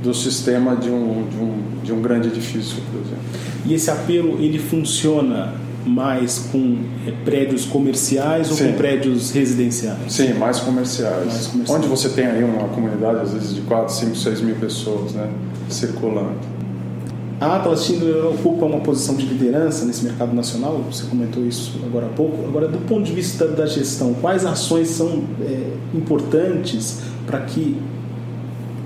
do 0.02 0.12
sistema 0.12 0.76
de 0.76 0.90
um, 0.90 1.26
de 1.28 1.36
um, 1.36 1.62
de 1.82 1.92
um 1.92 2.02
grande 2.02 2.28
edifício, 2.28 2.76
por 2.90 3.00
exemplo. 3.00 3.24
E 3.66 3.74
esse 3.74 3.90
apelo 3.90 4.38
ele 4.42 4.58
funciona 4.58 5.54
mais 5.86 6.38
com 6.50 6.78
é, 7.06 7.12
prédios 7.24 7.66
comerciais 7.66 8.50
ou 8.50 8.56
Sim. 8.56 8.68
com 8.68 8.72
prédios 8.74 9.30
residenciais? 9.30 10.12
Sim, 10.12 10.34
mais 10.34 10.60
comerciais. 10.60 11.26
mais 11.26 11.46
comerciais. 11.46 11.70
Onde 11.70 11.88
você 11.88 12.08
tem 12.08 12.26
aí 12.26 12.42
uma 12.42 12.68
comunidade, 12.68 13.20
às 13.20 13.32
vezes, 13.32 13.54
de 13.54 13.60
4, 13.62 13.92
5, 13.92 14.16
6 14.16 14.40
mil 14.40 14.56
pessoas 14.56 15.12
né, 15.12 15.28
circulando. 15.68 16.53
A 17.44 17.56
Atlas 17.56 17.84
Schindler 17.84 18.24
ocupa 18.24 18.64
uma 18.64 18.80
posição 18.80 19.14
de 19.16 19.26
liderança 19.26 19.84
nesse 19.84 20.02
mercado 20.02 20.34
nacional, 20.34 20.82
você 20.90 21.04
comentou 21.04 21.44
isso 21.44 21.78
agora 21.84 22.06
há 22.06 22.08
pouco. 22.08 22.42
Agora, 22.46 22.66
do 22.66 22.78
ponto 22.78 23.02
de 23.02 23.12
vista 23.12 23.46
da 23.46 23.66
gestão, 23.66 24.14
quais 24.14 24.46
ações 24.46 24.88
são 24.88 25.22
é, 25.42 25.72
importantes 25.94 27.00
para 27.26 27.40
que 27.40 27.76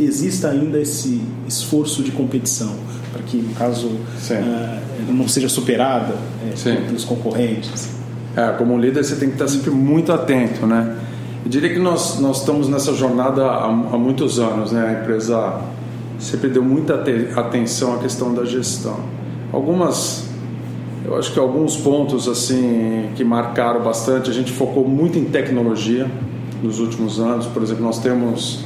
exista 0.00 0.48
ainda 0.48 0.80
esse 0.80 1.22
esforço 1.46 2.02
de 2.02 2.10
competição, 2.10 2.74
para 3.12 3.22
que, 3.22 3.36
no 3.36 3.54
caso, 3.54 3.86
uh, 3.86 5.12
não 5.12 5.28
seja 5.28 5.48
superada 5.48 6.14
é, 6.44 6.74
pelos 6.86 7.04
concorrentes. 7.04 7.90
É, 8.36 8.48
como 8.58 8.76
líder, 8.76 9.04
você 9.04 9.14
tem 9.14 9.28
que 9.28 9.36
estar 9.36 9.46
sempre 9.46 9.70
muito 9.70 10.12
atento, 10.12 10.66
né? 10.66 10.96
Eu 11.44 11.50
diria 11.50 11.72
que 11.72 11.78
nós, 11.78 12.18
nós 12.18 12.40
estamos 12.40 12.68
nessa 12.68 12.92
jornada 12.92 13.44
há, 13.44 13.66
há 13.66 13.98
muitos 13.98 14.40
anos, 14.40 14.72
né? 14.72 14.84
A 14.84 15.00
empresa 15.00 15.60
sempre 16.18 16.48
deu 16.48 16.62
muita 16.62 16.94
atenção 17.36 17.94
à 17.94 17.98
questão 17.98 18.34
da 18.34 18.44
gestão. 18.44 18.98
Algumas, 19.52 20.24
eu 21.04 21.16
acho 21.16 21.32
que 21.32 21.38
alguns 21.38 21.76
pontos 21.76 22.28
assim 22.28 23.10
que 23.16 23.24
marcaram 23.24 23.82
bastante, 23.82 24.28
a 24.30 24.32
gente 24.32 24.52
focou 24.52 24.86
muito 24.86 25.18
em 25.18 25.24
tecnologia, 25.24 26.10
nos 26.62 26.80
últimos 26.80 27.20
anos. 27.20 27.46
Por 27.46 27.62
exemplo, 27.62 27.84
nós 27.84 27.98
temos, 27.98 28.64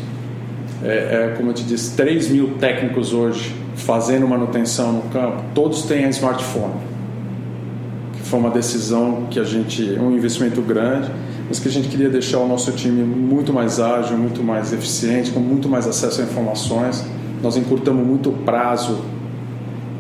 é, 0.83 0.89
é, 1.33 1.35
como 1.37 1.51
eu 1.51 1.55
te 1.55 1.65
disse, 1.65 1.97
3 1.97 2.31
mil 2.31 2.55
técnicos 2.59 3.13
hoje 3.13 3.55
fazendo 3.77 4.27
manutenção 4.27 4.93
no 4.93 5.03
campo. 5.11 5.43
Todos 5.55 5.83
têm 5.83 6.09
smartphone. 6.09 6.75
Que 8.15 8.23
foi 8.23 8.39
uma 8.39 8.51
decisão 8.51 9.27
que 9.31 9.39
a 9.39 9.45
gente, 9.45 9.83
um 9.99 10.13
investimento 10.13 10.61
grande, 10.63 11.11
mas 11.49 11.59
que 11.59 11.69
a 11.69 11.71
gente 11.71 11.89
queria 11.89 12.09
deixar 12.09 12.39
o 12.39 12.49
nosso 12.49 12.73
time 12.73 13.03
muito 13.03 13.53
mais 13.53 13.81
ágil, 13.81 14.17
muito 14.17 14.43
mais 14.43 14.73
eficiente, 14.73 15.31
com 15.31 15.41
muito 15.41 15.69
mais 15.69 15.87
acesso 15.87 16.21
a 16.21 16.25
informações. 16.25 17.05
Nós 17.43 17.57
encurtamos 17.57 18.07
muito 18.07 18.31
o 18.31 18.33
prazo 18.33 19.01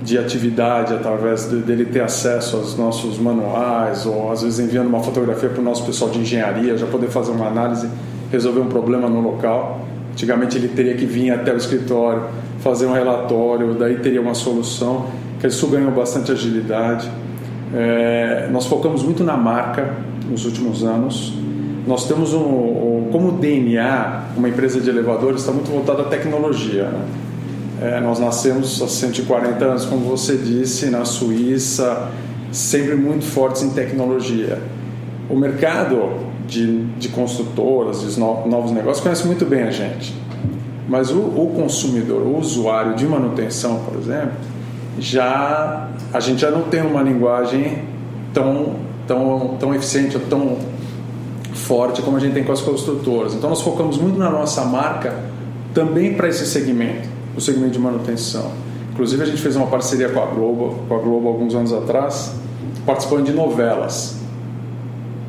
de 0.02 0.18
atividade 0.18 0.94
através 0.94 1.48
de, 1.48 1.56
dele 1.56 1.84
ter 1.84 2.00
acesso 2.00 2.56
aos 2.56 2.76
nossos 2.76 3.18
manuais 3.18 4.04
ou 4.04 4.30
às 4.32 4.42
vezes 4.42 4.58
enviando 4.58 4.88
uma 4.88 5.00
fotografia 5.00 5.48
para 5.48 5.60
o 5.60 5.64
nosso 5.64 5.84
pessoal 5.84 6.10
de 6.10 6.18
engenharia 6.18 6.76
já 6.76 6.86
poder 6.86 7.08
fazer 7.08 7.30
uma 7.30 7.46
análise 7.46 7.88
resolver 8.30 8.60
um 8.60 8.68
problema 8.68 9.08
no 9.08 9.20
local. 9.20 9.80
Antigamente 10.12 10.56
ele 10.56 10.68
teria 10.68 10.94
que 10.94 11.04
vir 11.04 11.30
até 11.30 11.52
o 11.52 11.56
escritório 11.56 12.22
fazer 12.60 12.86
um 12.86 12.92
relatório 12.92 13.74
daí 13.74 13.96
teria 13.98 14.20
uma 14.20 14.34
solução 14.34 15.06
que 15.40 15.46
isso 15.46 15.66
ganhou 15.66 15.90
bastante 15.90 16.30
agilidade. 16.30 17.10
É, 17.74 18.48
nós 18.52 18.66
focamos 18.66 19.02
muito 19.02 19.24
na 19.24 19.36
marca 19.36 19.94
nos 20.28 20.44
últimos 20.44 20.84
anos. 20.84 21.32
Nós 21.86 22.06
temos 22.06 22.32
um, 22.32 22.38
um 22.38 23.08
como 23.10 23.32
DNA 23.32 24.22
uma 24.36 24.48
empresa 24.48 24.80
de 24.80 24.88
elevadores 24.88 25.40
está 25.40 25.52
muito 25.52 25.70
voltada 25.70 26.02
à 26.02 26.04
tecnologia 26.04 26.84
né? 26.84 27.04
É, 27.82 27.98
nós 27.98 28.20
nascemos 28.20 28.80
há 28.80 28.86
140 28.86 29.64
anos, 29.64 29.84
como 29.84 30.08
você 30.08 30.36
disse, 30.36 30.86
na 30.86 31.04
Suíça, 31.04 32.10
sempre 32.52 32.94
muito 32.94 33.24
fortes 33.24 33.60
em 33.64 33.70
tecnologia. 33.70 34.62
O 35.28 35.34
mercado 35.34 36.10
de, 36.46 36.84
de 36.84 37.08
construtoras, 37.08 38.02
de 38.02 38.20
novos 38.20 38.70
negócios, 38.70 39.02
conhece 39.02 39.26
muito 39.26 39.44
bem 39.44 39.64
a 39.64 39.72
gente. 39.72 40.14
Mas 40.88 41.10
o, 41.10 41.18
o 41.18 41.52
consumidor, 41.56 42.22
o 42.22 42.38
usuário 42.38 42.94
de 42.94 43.04
manutenção, 43.04 43.80
por 43.84 43.98
exemplo, 43.98 44.34
já 45.00 45.88
a 46.12 46.20
gente 46.20 46.40
já 46.40 46.52
não 46.52 46.62
tem 46.62 46.82
uma 46.82 47.02
linguagem 47.02 47.78
tão, 48.32 48.76
tão, 49.08 49.56
tão 49.58 49.74
eficiente 49.74 50.16
ou 50.16 50.22
tão 50.30 50.56
forte 51.52 52.00
como 52.00 52.16
a 52.16 52.20
gente 52.20 52.34
tem 52.34 52.44
com 52.44 52.52
as 52.52 52.60
construtoras. 52.60 53.34
Então 53.34 53.50
nós 53.50 53.60
focamos 53.60 53.98
muito 53.98 54.16
na 54.16 54.30
nossa 54.30 54.64
marca 54.66 55.16
também 55.74 56.14
para 56.14 56.28
esse 56.28 56.46
segmento 56.46 57.21
no 57.34 57.40
segmento 57.40 57.72
de 57.72 57.78
manutenção. 57.78 58.50
Inclusive 58.92 59.22
a 59.22 59.26
gente 59.26 59.40
fez 59.40 59.56
uma 59.56 59.66
parceria 59.66 60.08
com 60.10 60.20
a 60.20 60.26
Globo, 60.26 60.84
com 60.88 60.94
a 60.94 60.98
Globo 60.98 61.28
alguns 61.28 61.54
anos 61.54 61.72
atrás, 61.72 62.34
participando 62.84 63.24
de 63.24 63.32
novelas. 63.32 64.16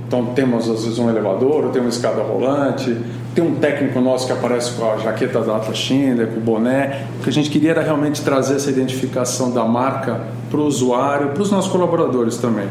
Então 0.08 0.28
temos 0.36 0.70
às 0.70 0.84
vezes 0.84 1.00
um 1.00 1.10
elevador, 1.10 1.70
tem 1.72 1.82
uma 1.82 1.90
escada 1.90 2.22
rolante, 2.22 2.96
tem 3.34 3.44
um 3.44 3.56
técnico 3.56 4.00
nosso 4.00 4.28
que 4.28 4.34
aparece 4.34 4.74
com 4.74 4.92
a 4.92 4.98
jaqueta 4.98 5.40
da 5.42 5.56
Atlas 5.56 5.78
Schindler, 5.78 6.28
com 6.28 6.38
o 6.38 6.40
boné. 6.40 7.08
O 7.20 7.24
que 7.24 7.30
a 7.30 7.34
gente 7.34 7.50
queria 7.50 7.72
era 7.72 7.82
realmente 7.82 8.22
trazer 8.22 8.58
essa 8.58 8.70
identificação 8.70 9.52
da 9.52 9.66
marca 9.66 10.22
para 10.52 10.60
o 10.60 10.66
usuário, 10.66 11.30
para 11.30 11.42
os 11.42 11.50
nossos 11.50 11.72
colaboradores 11.72 12.38
também. 12.38 12.68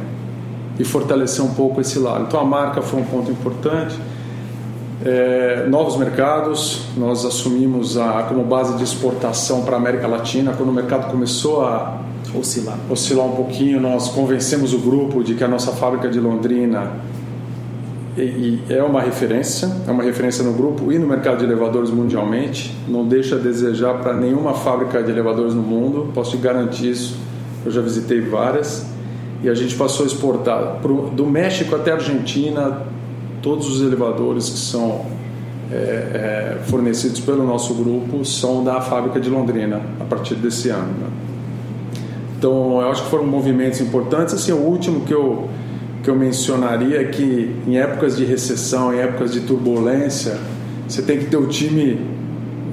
E 0.79 0.85
fortalecer 0.85 1.45
um 1.45 1.53
pouco 1.55 1.81
esse 1.81 1.99
lado. 1.99 2.27
Então 2.29 2.39
a 2.39 2.45
marca 2.45 2.81
foi 2.81 3.01
um 3.01 3.05
ponto 3.05 3.31
importante. 3.31 3.99
É, 5.05 5.67
novos 5.69 5.97
mercados, 5.97 6.87
nós 6.97 7.25
assumimos 7.25 7.97
a, 7.97 8.23
como 8.29 8.45
base 8.45 8.77
de 8.77 8.85
exportação 8.85 9.65
para 9.65 9.77
a 9.77 9.79
América 9.79 10.07
Latina. 10.07 10.53
Quando 10.57 10.69
o 10.69 10.73
mercado 10.73 11.11
começou 11.11 11.65
a 11.65 12.01
oscilar. 12.35 12.79
oscilar 12.89 13.27
um 13.27 13.37
pouquinho, 13.37 13.81
nós 13.81 14.09
convencemos 14.09 14.73
o 14.73 14.79
grupo 14.79 15.23
de 15.25 15.35
que 15.35 15.43
a 15.43 15.49
nossa 15.49 15.73
fábrica 15.73 16.09
de 16.09 16.21
Londrina 16.21 16.93
é 18.69 18.83
uma 18.83 19.01
referência, 19.01 19.71
é 19.89 19.91
uma 19.91 20.03
referência 20.03 20.45
no 20.45 20.53
grupo 20.53 20.93
e 20.93 20.99
no 20.99 21.07
mercado 21.07 21.39
de 21.39 21.45
elevadores 21.45 21.91
mundialmente. 21.91 22.77
Não 22.87 23.07
deixa 23.07 23.37
a 23.37 23.39
desejar 23.39 23.95
para 23.95 24.13
nenhuma 24.13 24.55
fábrica 24.55 25.03
de 25.03 25.11
elevadores 25.11 25.55
no 25.55 25.63
mundo, 25.63 26.11
posso 26.15 26.33
te 26.33 26.37
garantir 26.37 26.91
isso. 26.91 27.17
Eu 27.65 27.73
já 27.73 27.81
visitei 27.81 28.21
várias 28.21 28.87
e 29.43 29.49
a 29.49 29.55
gente 29.55 29.75
passou 29.75 30.05
a 30.05 30.07
exportar 30.07 30.81
do 31.13 31.27
México 31.27 31.75
até 31.75 31.91
a 31.91 31.95
Argentina, 31.95 32.83
todos 33.43 33.69
os 33.69 33.83
elevadores 33.83 34.49
que 34.49 34.59
são 34.59 35.05
é, 35.71 35.75
é, 35.75 36.59
fornecidos 36.65 37.21
pelo 37.21 37.47
nosso 37.47 37.75
grupo 37.75 38.25
são 38.25 38.63
da 38.63 38.81
fábrica 38.81 39.19
de 39.19 39.29
Londrina 39.29 39.81
a 40.01 40.05
partir 40.05 40.35
desse 40.35 40.69
ano. 40.69 40.93
Né? 40.93 41.07
Então, 42.39 42.81
eu 42.81 42.91
acho 42.91 43.05
que 43.05 43.11
foram 43.11 43.27
movimentos 43.27 43.81
importantes. 43.81 44.35
Assim, 44.35 44.53
o 44.53 44.59
último 44.59 45.05
que 45.05 45.15
eu 45.15 45.49
que 46.03 46.11
eu 46.11 46.17
mencionaria 46.17 47.01
é 47.01 47.05
que 47.05 47.55
em 47.67 47.79
épocas 47.79 48.17
de 48.17 48.25
recessão, 48.25 48.93
em 48.93 48.99
épocas 48.99 49.33
de 49.33 49.41
turbulência, 49.41 50.37
você 50.89 51.01
tem 51.01 51.19
que 51.19 51.27
ter 51.27 51.37
o 51.37 51.47
time 51.47 51.99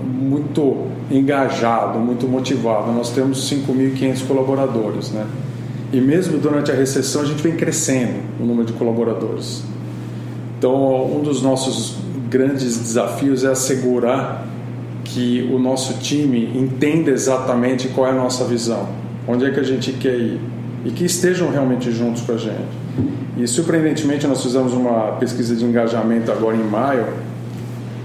muito 0.03 0.87
engajado, 1.11 1.99
muito 1.99 2.27
motivado. 2.27 2.91
Nós 2.91 3.11
temos 3.11 3.49
5.500 3.49 4.27
colaboradores, 4.27 5.11
né? 5.11 5.25
E 5.93 6.01
mesmo 6.01 6.37
durante 6.37 6.71
a 6.71 6.75
recessão 6.75 7.21
a 7.21 7.25
gente 7.25 7.41
vem 7.41 7.55
crescendo 7.55 8.19
o 8.39 8.45
número 8.45 8.65
de 8.65 8.73
colaboradores. 8.73 9.63
Então, 10.59 11.05
um 11.05 11.21
dos 11.21 11.41
nossos 11.41 11.95
grandes 12.29 12.77
desafios 12.77 13.45
é 13.45 13.47
assegurar 13.47 14.45
que 15.05 15.49
o 15.53 15.57
nosso 15.57 15.99
time 15.99 16.51
entenda 16.53 17.11
exatamente 17.11 17.87
qual 17.87 18.07
é 18.07 18.11
a 18.11 18.13
nossa 18.13 18.43
visão, 18.43 18.89
onde 19.25 19.45
é 19.45 19.51
que 19.51 19.59
a 19.61 19.63
gente 19.63 19.93
quer 19.93 20.19
ir 20.19 20.41
e 20.83 20.91
que 20.91 21.05
estejam 21.05 21.49
realmente 21.49 21.89
juntos 21.93 22.23
com 22.23 22.33
a 22.33 22.37
gente. 22.37 22.77
E 23.37 23.47
surpreendentemente 23.47 24.27
nós 24.27 24.43
fizemos 24.43 24.73
uma 24.73 25.13
pesquisa 25.13 25.55
de 25.55 25.63
engajamento 25.63 26.29
agora 26.29 26.57
em 26.57 26.63
maio 26.63 27.07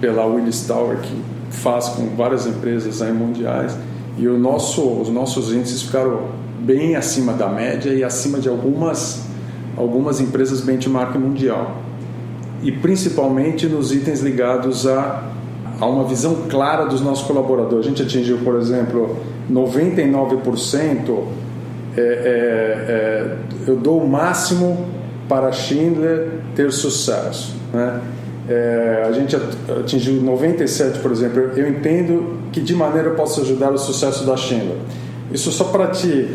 pela 0.00 0.24
Willis 0.24 0.64
Tower, 0.64 0.98
que 0.98 1.16
faz 1.50 1.88
com 1.88 2.06
várias 2.14 2.46
empresas 2.46 3.02
aí 3.02 3.12
mundiais, 3.12 3.76
e 4.16 4.28
o 4.28 4.38
nosso, 4.38 4.80
os 4.80 5.08
nossos 5.08 5.52
índices 5.52 5.82
ficaram 5.82 6.28
bem 6.60 6.94
acima 6.94 7.32
da 7.32 7.48
média 7.48 7.90
e 7.90 8.04
acima 8.04 8.38
de 8.38 8.48
algumas, 8.48 9.24
algumas 9.76 10.20
empresas 10.20 10.60
benchmark 10.60 11.16
mundial. 11.16 11.83
E 12.62 12.72
principalmente 12.72 13.66
nos 13.66 13.92
itens 13.92 14.20
ligados 14.20 14.86
a, 14.86 15.24
a 15.80 15.86
uma 15.86 16.04
visão 16.04 16.46
clara 16.48 16.86
dos 16.86 17.00
nossos 17.00 17.26
colaboradores. 17.26 17.86
A 17.86 17.88
gente 17.88 18.02
atingiu, 18.02 18.38
por 18.38 18.56
exemplo, 18.56 19.16
99%. 19.50 21.24
É, 21.96 22.00
é, 22.00 22.04
é, 22.06 23.36
eu 23.68 23.76
dou 23.76 24.02
o 24.02 24.08
máximo 24.08 24.86
para 25.28 25.52
Schindler 25.52 26.28
ter 26.54 26.72
sucesso. 26.72 27.54
Né? 27.72 28.00
É, 28.48 29.04
a 29.06 29.12
gente 29.12 29.36
atingiu 29.80 30.20
97, 30.22 30.98
por 30.98 31.10
exemplo. 31.10 31.40
Eu 31.56 31.68
entendo 31.68 32.38
que 32.52 32.60
de 32.60 32.74
maneira 32.74 33.08
eu 33.08 33.14
posso 33.14 33.40
ajudar 33.40 33.72
o 33.72 33.78
sucesso 33.78 34.24
da 34.24 34.36
Schindler. 34.36 34.76
Isso 35.32 35.50
só 35.50 35.64
para 35.64 35.88
te 35.88 36.28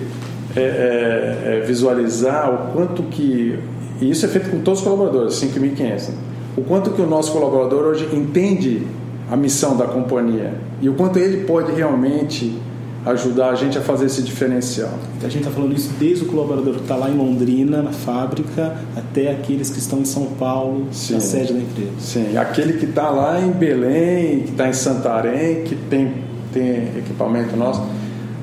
é, 0.56 0.62
é, 0.62 1.58
é, 1.58 1.60
visualizar 1.66 2.52
o 2.52 2.74
quanto 2.74 3.04
que 3.04 3.60
e 4.02 4.10
isso 4.10 4.26
é 4.26 4.30
feito 4.30 4.50
com 4.50 4.60
todos 4.60 4.80
os 4.80 4.86
colaboradores, 4.86 5.36
5.500. 5.36 6.10
O 6.58 6.62
quanto 6.62 6.92
que 6.92 7.02
o 7.02 7.08
nosso 7.08 7.32
colaborador 7.32 7.86
hoje 7.86 8.10
entende 8.14 8.84
a 9.30 9.36
missão 9.36 9.78
da 9.78 9.86
companhia 9.86 10.54
e 10.82 10.90
o 10.90 10.94
quanto 10.94 11.20
ele 11.20 11.46
pode 11.46 11.72
realmente 11.72 12.58
ajudar 13.06 13.52
a 13.52 13.56
gente 13.56 13.78
a 13.78 13.82
fazer 13.82 14.06
esse 14.06 14.22
diferencial. 14.22 14.92
A 15.20 15.30
gente 15.30 15.40
está 15.40 15.52
falando 15.52 15.74
isso 15.74 15.92
desde 16.00 16.26
o 16.26 16.28
colaborador 16.28 16.76
que 16.76 16.82
está 16.82 16.96
lá 16.96 17.10
em 17.10 17.16
Londrina, 17.16 17.82
na 17.82 17.92
fábrica, 17.92 18.76
até 18.96 19.32
aqueles 19.32 19.70
que 19.70 19.80
estão 19.80 20.00
em 20.00 20.06
São 20.06 20.26
Paulo, 20.38 20.88
Sim. 20.92 21.14
na 21.14 21.20
sede 21.20 21.54
da 21.54 21.60
empresa. 21.60 21.92
Sim, 22.00 22.38
aquele 22.38 22.74
que 22.74 22.86
está 22.86 23.10
lá 23.10 23.40
em 23.40 23.52
Belém, 23.52 24.42
que 24.42 24.52
está 24.52 24.68
em 24.68 24.74
Santarém, 24.74 25.64
que 25.64 25.76
tem, 25.76 26.14
tem 26.54 26.98
equipamento 26.98 27.56
nosso. 27.56 27.82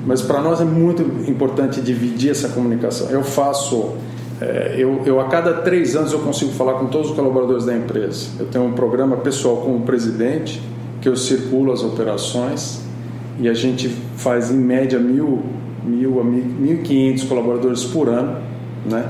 Mas 0.05 0.21
para 0.21 0.41
nós 0.41 0.59
é 0.61 0.65
muito 0.65 1.01
importante 1.29 1.81
dividir 1.81 2.31
essa 2.31 2.49
comunicação. 2.49 3.09
Eu 3.09 3.23
faço, 3.23 3.93
é, 4.39 4.75
eu, 4.77 5.01
eu 5.05 5.19
a 5.19 5.25
cada 5.25 5.53
três 5.61 5.95
anos 5.95 6.13
eu 6.13 6.19
consigo 6.19 6.51
falar 6.51 6.73
com 6.73 6.85
todos 6.87 7.09
os 7.09 7.15
colaboradores 7.15 7.65
da 7.65 7.75
empresa. 7.75 8.29
Eu 8.39 8.45
tenho 8.45 8.65
um 8.65 8.73
programa 8.73 9.17
pessoal 9.17 9.57
com 9.57 9.75
o 9.75 9.81
presidente, 9.81 10.61
que 11.01 11.09
eu 11.09 11.15
circulo 11.15 11.71
as 11.71 11.83
operações 11.83 12.81
e 13.39 13.47
a 13.47 13.53
gente 13.53 13.89
faz 14.15 14.51
em 14.51 14.57
média 14.57 14.99
mil, 14.99 15.41
mil 15.83 16.19
a 16.19 16.23
mil 16.23 16.81
quinhentos 16.83 17.23
colaboradores 17.23 17.83
por 17.83 18.09
ano, 18.09 18.37
né? 18.85 19.05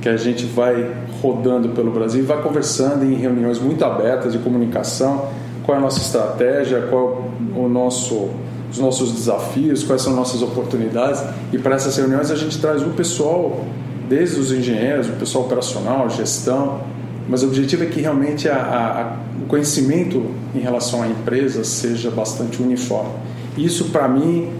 Que 0.00 0.08
a 0.08 0.16
gente 0.16 0.46
vai 0.46 0.90
rodando 1.22 1.70
pelo 1.70 1.90
Brasil 1.90 2.22
e 2.22 2.26
vai 2.26 2.42
conversando 2.42 3.04
em 3.04 3.14
reuniões 3.14 3.58
muito 3.58 3.84
abertas 3.84 4.32
de 4.32 4.38
comunicação, 4.38 5.28
qual 5.64 5.76
é 5.76 5.78
a 5.78 5.82
nossa 5.82 6.00
estratégia, 6.00 6.86
qual 6.88 7.30
o 7.54 7.68
nosso 7.68 8.30
os 8.70 8.78
nossos 8.78 9.12
desafios, 9.12 9.82
quais 9.82 10.00
são 10.00 10.14
nossas 10.14 10.42
oportunidades 10.42 11.20
e 11.52 11.58
para 11.58 11.74
essas 11.74 11.96
reuniões 11.96 12.30
a 12.30 12.36
gente 12.36 12.56
traz 12.60 12.82
o 12.82 12.90
pessoal, 12.90 13.64
desde 14.10 14.40
os 14.40 14.50
engenheiros, 14.50 15.08
o 15.08 15.12
pessoal 15.12 15.44
operacional, 15.44 16.10
gestão, 16.10 16.80
mas 17.28 17.44
o 17.44 17.46
objetivo 17.46 17.84
é 17.84 17.86
que 17.86 18.00
realmente 18.00 18.48
a, 18.48 18.56
a, 18.56 19.40
o 19.40 19.46
conhecimento 19.46 20.26
em 20.52 20.58
relação 20.58 21.00
à 21.00 21.06
empresa 21.06 21.62
seja 21.62 22.10
bastante 22.10 22.60
uniforme. 22.60 23.12
Isso, 23.56 23.90
para 23.90 24.08
mim, 24.08 24.50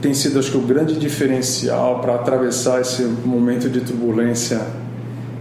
tem 0.00 0.14
sido, 0.14 0.38
acho 0.38 0.50
que, 0.50 0.56
o 0.56 0.62
grande 0.62 0.98
diferencial 0.98 2.00
para 2.00 2.14
atravessar 2.14 2.80
esse 2.80 3.02
momento 3.02 3.68
de 3.68 3.80
turbulência 3.80 4.58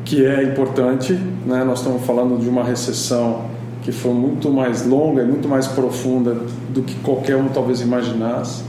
que 0.03 0.25
é 0.25 0.43
importante. 0.43 1.13
Né? 1.45 1.63
Nós 1.63 1.79
estamos 1.79 2.05
falando 2.05 2.37
de 2.37 2.49
uma 2.49 2.65
recessão 2.65 3.45
que 3.81 3.93
foi 3.93 4.13
muito 4.13 4.49
mais 4.49 4.85
longa 4.85 5.21
e 5.21 5.25
muito 5.25 5.47
mais 5.47 5.67
profunda 5.67 6.35
do 6.69 6.81
que 6.81 6.95
qualquer 6.95 7.37
um 7.37 7.47
talvez 7.47 7.79
imaginasse. 7.79 8.63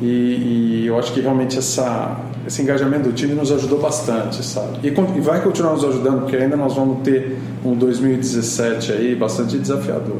E, 0.00 0.82
e 0.82 0.86
eu 0.86 0.96
acho 0.96 1.12
que 1.12 1.20
realmente 1.20 1.58
essa, 1.58 2.16
esse 2.46 2.62
engajamento 2.62 3.08
do 3.08 3.12
time 3.12 3.34
nos 3.34 3.50
ajudou 3.50 3.80
bastante, 3.80 4.44
sabe? 4.44 4.78
E, 4.82 4.88
e, 4.88 5.20
vai 5.20 5.42
continuar 5.42 5.72
nos 5.72 5.84
ajudando, 5.84 6.20
porque 6.20 6.36
ainda 6.36 6.56
nós 6.56 6.74
vamos 6.74 7.02
ter 7.02 7.36
um 7.64 7.74
2017 7.74 8.92
aí 8.92 9.14
bastante 9.14 9.58
desafiador 9.58 10.18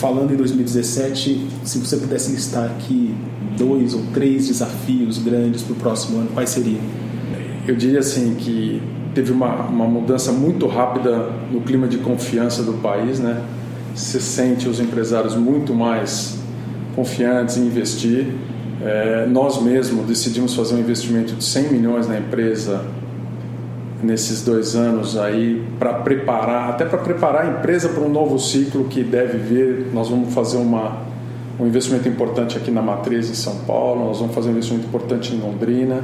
falando 0.00 0.32
em 0.32 0.36
2017, 0.36 1.46
se 1.62 1.78
você 1.78 1.98
pudesse 1.98 2.32
listar 2.32 2.64
aqui 2.64 3.14
dois 3.58 3.92
ou 3.92 4.00
três 4.14 4.48
desafios 4.48 5.18
grandes 5.18 5.62
para 5.62 5.74
o 5.74 5.76
próximo 5.76 6.20
ano, 6.20 6.30
quais 6.32 6.48
seriam? 6.48 6.80
Eu 7.68 7.76
diria 7.76 7.98
assim 7.98 8.34
que 8.34 8.82
teve 9.14 9.30
uma, 9.30 9.66
uma 9.66 9.86
mudança 9.86 10.32
muito 10.32 10.66
rápida 10.66 11.30
no 11.52 11.60
clima 11.60 11.86
de 11.86 11.98
confiança 11.98 12.62
do 12.62 12.72
país, 12.80 13.20
né? 13.20 13.44
Se 13.94 14.18
sente 14.22 14.66
os 14.66 14.80
empresários 14.80 15.36
muito 15.36 15.74
mais 15.74 16.38
confiantes 16.96 17.58
em 17.58 17.66
investir. 17.66 18.28
É, 18.82 19.26
nós 19.26 19.60
mesmos 19.60 20.06
decidimos 20.06 20.54
fazer 20.54 20.74
um 20.74 20.78
investimento 20.78 21.34
de 21.34 21.44
100 21.44 21.72
milhões 21.72 22.08
na 22.08 22.18
empresa 22.18 22.84
nesses 24.02 24.42
dois 24.42 24.74
anos 24.74 25.18
aí 25.18 25.62
para 25.78 25.94
preparar, 25.94 26.70
até 26.70 26.86
para 26.86 26.98
preparar 26.98 27.44
a 27.44 27.50
empresa 27.58 27.90
para 27.90 28.02
um 28.02 28.08
novo 28.08 28.38
ciclo 28.38 28.84
que 28.84 29.02
deve 29.02 29.38
vir. 29.38 29.86
Nós 29.92 30.08
vamos 30.08 30.32
fazer 30.32 30.56
uma, 30.56 30.96
um 31.58 31.66
investimento 31.66 32.08
importante 32.08 32.56
aqui 32.56 32.70
na 32.70 32.80
matriz 32.80 33.28
em 33.28 33.34
São 33.34 33.56
Paulo, 33.66 34.06
nós 34.06 34.18
vamos 34.18 34.34
fazer 34.34 34.48
um 34.48 34.52
investimento 34.52 34.86
importante 34.86 35.34
em 35.34 35.38
Londrina, 35.38 36.02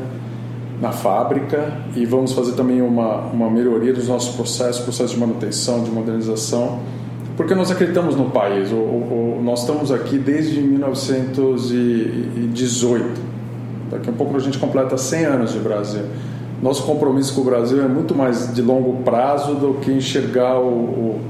na 0.80 0.92
fábrica 0.92 1.72
e 1.94 2.04
vamos 2.04 2.32
fazer 2.32 2.52
também 2.52 2.82
uma, 2.82 3.20
uma 3.26 3.50
melhoria 3.50 3.94
dos 3.94 4.08
nossos 4.08 4.34
processos, 4.34 4.82
processos 4.82 5.12
de 5.12 5.18
manutenção, 5.18 5.82
de 5.82 5.90
modernização, 5.90 6.80
porque 7.36 7.54
nós 7.54 7.70
acreditamos 7.70 8.16
no 8.16 8.30
país. 8.30 8.72
O, 8.72 8.76
o, 8.76 9.40
nós 9.44 9.60
estamos 9.60 9.92
aqui 9.92 10.18
desde 10.18 10.60
1918. 10.60 13.36
Daqui 13.90 14.10
a 14.10 14.12
pouco 14.12 14.36
a 14.36 14.40
gente 14.40 14.58
completa 14.58 14.96
100 14.96 15.24
anos 15.24 15.52
de 15.52 15.60
Brasil 15.60 16.02
nosso 16.62 16.84
compromisso 16.84 17.34
com 17.34 17.42
o 17.42 17.44
Brasil 17.44 17.82
é 17.82 17.88
muito 17.88 18.14
mais 18.14 18.54
de 18.54 18.62
longo 18.62 19.02
prazo 19.02 19.54
do 19.54 19.74
que 19.74 19.92
enxergar 19.92 20.58
o, 20.58 21.20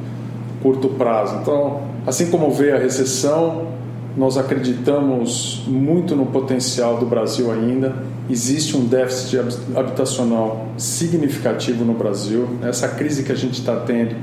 curto 0.62 0.88
prazo. 0.88 1.38
Então, 1.42 1.82
assim 2.06 2.30
como 2.30 2.50
veio 2.50 2.74
a 2.74 2.78
recessão, 2.78 3.68
nós 4.16 4.38
acreditamos 4.38 5.62
muito 5.66 6.16
no 6.16 6.26
potencial 6.26 6.96
do 6.96 7.06
Brasil 7.06 7.52
ainda. 7.52 7.94
Existe 8.28 8.76
um 8.76 8.84
déficit 8.84 9.38
habitacional 9.76 10.66
significativo 10.76 11.84
no 11.84 11.92
Brasil. 11.92 12.48
Essa 12.62 12.88
crise 12.88 13.22
que 13.22 13.30
a 13.30 13.36
gente 13.36 13.60
está 13.60 13.76
tendo 13.76 14.16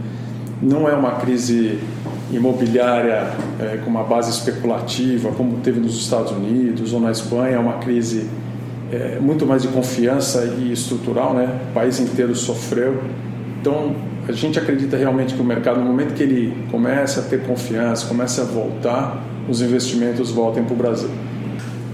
não 0.63 0.88
é 0.88 0.93
uma 0.93 1.12
crise 1.12 1.80
imobiliária 2.32 3.28
é, 3.60 3.78
com 3.84 3.89
uma 3.89 4.04
base 4.04 4.32
especulativa, 4.32 5.32
como 5.32 5.58
teve 5.58 5.80
nos 5.80 5.95
Estados 5.95 6.32
Unidos 6.32 6.93
ou 6.93 6.99
na 6.99 7.12
Espanha, 7.12 7.56
é 7.56 7.60
uma 7.60 7.73
crise 7.73 8.28
é, 8.91 9.19
muito 9.19 9.45
mais 9.45 9.62
de 9.62 9.67
confiança 9.67 10.56
e 10.58 10.71
estrutural, 10.71 11.34
né? 11.34 11.62
O 11.69 11.73
país 11.73 11.99
inteiro 11.99 12.36
sofreu. 12.36 13.02
Então, 13.60 13.95
a 14.28 14.32
gente 14.32 14.58
acredita 14.58 14.95
realmente 14.95 15.34
que 15.34 15.41
o 15.41 15.43
mercado, 15.43 15.80
no 15.80 15.86
momento 15.86 16.13
que 16.13 16.23
ele 16.23 16.65
começa 16.71 17.19
a 17.19 17.23
ter 17.23 17.41
confiança, 17.43 18.08
começa 18.08 18.41
a 18.41 18.45
voltar, 18.45 19.21
os 19.49 19.62
investimentos 19.62 20.32
voltem 20.32 20.63
para 20.63 20.73
o 20.73 20.78
Brasil. 20.78 21.10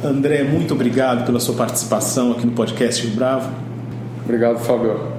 André, 0.04 0.44
muito 0.44 0.74
obrigado 0.74 1.26
pela 1.26 1.40
sua 1.40 1.56
participação 1.56 2.32
aqui 2.32 2.46
no 2.46 2.54
podcast 2.54 3.06
Rio 3.06 3.16
Bravo. 3.16 3.50
Obrigado, 4.24 4.60
Fábio. 4.60 5.19